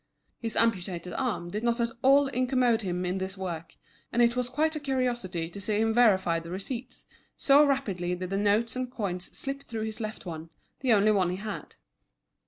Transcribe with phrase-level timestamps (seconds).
[0.39, 3.75] His amputated arm did not at all incommode him in this work,
[4.11, 7.05] and it was quite a curiosity to see him verify the receipts,
[7.37, 11.29] so rapidly did the notes and coins slip through his left one, the only one
[11.29, 11.75] he had.